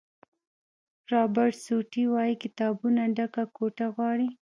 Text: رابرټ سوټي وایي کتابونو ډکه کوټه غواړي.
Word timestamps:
رابرټ 1.11 1.53
سوټي 1.65 2.03
وایي 2.13 2.35
کتابونو 2.43 3.01
ډکه 3.17 3.43
کوټه 3.57 3.85
غواړي. 3.95 4.29